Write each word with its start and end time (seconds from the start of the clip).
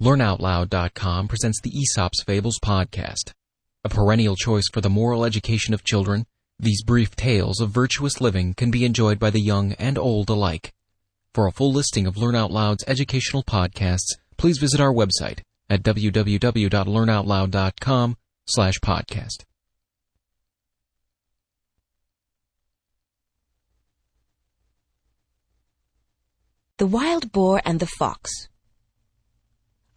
LearnOutLoud.com 0.00 1.28
presents 1.28 1.60
the 1.60 1.78
Aesop's 1.78 2.22
Fables 2.22 2.58
podcast. 2.58 3.32
A 3.84 3.90
perennial 3.90 4.34
choice 4.34 4.64
for 4.72 4.80
the 4.80 4.88
moral 4.88 5.26
education 5.26 5.74
of 5.74 5.84
children, 5.84 6.24
these 6.58 6.82
brief 6.82 7.14
tales 7.14 7.60
of 7.60 7.68
virtuous 7.68 8.18
living 8.18 8.54
can 8.54 8.70
be 8.70 8.86
enjoyed 8.86 9.18
by 9.18 9.28
the 9.28 9.42
young 9.42 9.74
and 9.74 9.98
old 9.98 10.30
alike. 10.30 10.72
For 11.34 11.46
a 11.46 11.52
full 11.52 11.70
listing 11.70 12.06
of 12.06 12.16
Learn 12.16 12.34
Out 12.34 12.50
Loud's 12.50 12.82
educational 12.86 13.42
podcasts, 13.42 14.14
please 14.38 14.56
visit 14.56 14.80
our 14.80 14.90
website 14.90 15.40
at 15.68 15.82
www.learnoutloud.com 15.82 18.16
slash 18.46 18.78
podcast. 18.78 19.44
The 26.78 26.86
Wild 26.86 27.30
Boar 27.32 27.60
and 27.66 27.80
the 27.80 27.90
Fox 27.98 28.48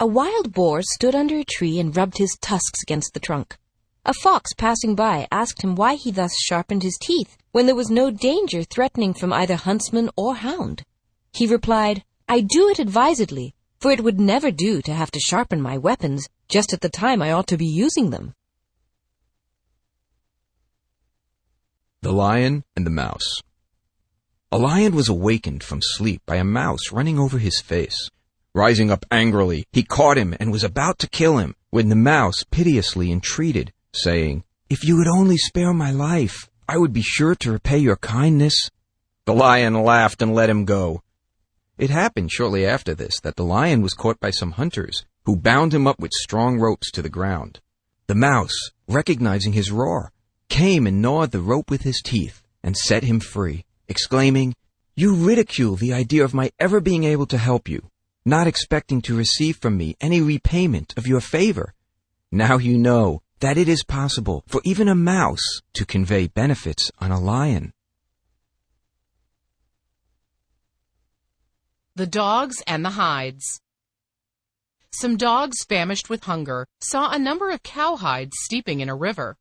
A 0.03 0.05
wild 0.05 0.51
boar 0.51 0.81
stood 0.81 1.15
under 1.15 1.37
a 1.37 1.45
tree 1.45 1.79
and 1.79 1.95
rubbed 1.95 2.17
his 2.17 2.37
tusks 2.41 2.83
against 2.83 3.13
the 3.13 3.21
trunk. 3.21 3.57
A 4.03 4.13
fox 4.13 4.51
passing 4.51 4.95
by 4.95 5.29
asked 5.31 5.61
him 5.61 5.75
why 5.75 5.95
he 5.95 6.11
thus 6.11 6.35
sharpened 6.41 6.83
his 6.83 6.97
teeth 7.01 7.37
when 7.53 7.67
there 7.67 7.81
was 7.81 7.89
no 7.89 8.11
danger 8.11 8.63
threatening 8.63 9.13
from 9.13 9.31
either 9.31 9.55
huntsman 9.55 10.09
or 10.17 10.35
hound. 10.35 10.83
He 11.31 11.47
replied, 11.47 12.03
I 12.27 12.41
do 12.41 12.67
it 12.67 12.79
advisedly, 12.79 13.55
for 13.79 13.91
it 13.91 14.03
would 14.03 14.19
never 14.19 14.51
do 14.51 14.81
to 14.81 14.93
have 14.93 15.09
to 15.11 15.21
sharpen 15.21 15.61
my 15.61 15.77
weapons 15.77 16.27
just 16.49 16.73
at 16.73 16.81
the 16.81 16.89
time 16.89 17.21
I 17.21 17.31
ought 17.31 17.47
to 17.47 17.57
be 17.57 17.65
using 17.65 18.09
them. 18.09 18.33
The 22.01 22.11
Lion 22.11 22.65
and 22.75 22.85
the 22.85 22.97
Mouse 23.03 23.39
A 24.51 24.57
lion 24.57 24.97
was 24.97 25.07
awakened 25.07 25.63
from 25.63 25.79
sleep 25.81 26.21
by 26.25 26.35
a 26.35 26.43
mouse 26.43 26.91
running 26.91 27.17
over 27.17 27.37
his 27.37 27.61
face. 27.61 28.09
Rising 28.55 28.91
up 28.91 29.03
angrily, 29.09 29.65
he 29.71 29.81
caught 29.81 30.15
him 30.15 30.35
and 30.39 30.51
was 30.51 30.63
about 30.63 30.99
to 30.99 31.09
kill 31.09 31.37
him 31.37 31.55
when 31.71 31.89
the 31.89 31.95
mouse 31.95 32.43
piteously 32.51 33.11
entreated, 33.11 33.73
saying, 33.95 34.43
If 34.69 34.83
you 34.83 34.97
would 34.97 35.07
only 35.07 35.37
spare 35.37 35.73
my 35.73 35.89
life, 35.89 36.51
I 36.69 36.77
would 36.77 36.93
be 36.93 37.01
sure 37.01 37.33
to 37.33 37.51
repay 37.51 37.79
your 37.79 37.95
kindness. 37.95 38.69
The 39.25 39.33
lion 39.33 39.73
laughed 39.73 40.21
and 40.21 40.35
let 40.35 40.51
him 40.51 40.65
go. 40.65 41.01
It 41.79 41.89
happened 41.89 42.31
shortly 42.31 42.63
after 42.63 42.93
this 42.93 43.19
that 43.21 43.37
the 43.37 43.43
lion 43.43 43.81
was 43.81 43.95
caught 43.95 44.19
by 44.19 44.29
some 44.29 44.51
hunters, 44.51 45.03
who 45.25 45.35
bound 45.35 45.73
him 45.73 45.87
up 45.87 45.99
with 45.99 46.11
strong 46.13 46.59
ropes 46.59 46.91
to 46.91 47.01
the 47.01 47.09
ground. 47.09 47.59
The 48.05 48.13
mouse, 48.13 48.69
recognizing 48.87 49.53
his 49.53 49.71
roar, 49.71 50.11
came 50.49 50.85
and 50.85 51.01
gnawed 51.01 51.31
the 51.31 51.41
rope 51.41 51.71
with 51.71 51.81
his 51.81 52.03
teeth 52.03 52.43
and 52.61 52.77
set 52.77 53.01
him 53.01 53.19
free, 53.19 53.65
exclaiming, 53.87 54.53
You 54.95 55.15
ridicule 55.15 55.75
the 55.75 55.93
idea 55.93 56.23
of 56.23 56.35
my 56.35 56.51
ever 56.59 56.79
being 56.79 57.03
able 57.03 57.25
to 57.25 57.39
help 57.39 57.67
you, 57.67 57.89
not 58.25 58.47
expecting 58.47 59.01
to 59.01 59.17
receive 59.17 59.57
from 59.57 59.77
me 59.77 59.95
any 59.99 60.21
repayment 60.21 60.93
of 60.97 61.07
your 61.07 61.21
favor. 61.21 61.73
Now 62.31 62.57
you 62.57 62.77
know 62.77 63.21
that 63.39 63.57
it 63.57 63.67
is 63.67 63.83
possible 63.83 64.43
for 64.47 64.61
even 64.63 64.87
a 64.87 64.95
mouse 64.95 65.61
to 65.73 65.85
convey 65.85 66.27
benefits 66.27 66.89
on 66.99 67.11
a 67.11 67.19
lion. 67.19 67.73
The 71.95 72.07
Dogs 72.07 72.63
and 72.65 72.83
the 72.83 72.91
Hides 72.91 73.59
Some 74.91 75.17
dogs 75.17 75.63
famished 75.65 76.09
with 76.09 76.23
hunger 76.23 76.65
saw 76.81 77.11
a 77.11 77.19
number 77.19 77.51
of 77.51 77.61
cowhides 77.61 78.33
steeping 78.45 78.79
in 78.79 78.89
a 78.89 78.95
river. 78.95 79.35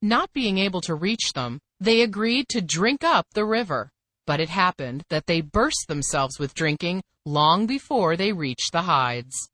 Not 0.00 0.32
being 0.32 0.58
able 0.58 0.80
to 0.82 0.94
reach 0.94 1.32
them, 1.34 1.60
they 1.80 2.02
agreed 2.02 2.48
to 2.50 2.62
drink 2.62 3.02
up 3.02 3.26
the 3.34 3.44
river. 3.44 3.90
But 4.28 4.40
it 4.40 4.50
happened 4.50 5.04
that 5.08 5.24
they 5.24 5.40
burst 5.40 5.86
themselves 5.88 6.38
with 6.38 6.52
drinking 6.52 7.02
long 7.24 7.66
before 7.66 8.14
they 8.14 8.30
reached 8.30 8.72
the 8.72 8.82
hides. 8.82 9.48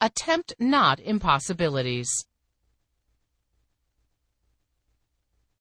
Attempt 0.00 0.54
not 0.58 0.98
impossibilities. 0.98 2.08